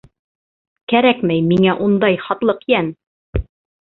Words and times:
Кәрәкмәй 0.93 1.43
миңә 1.49 1.75
ундай 1.87 2.17
һатлыҡ 2.29 2.65
йән! 2.73 2.91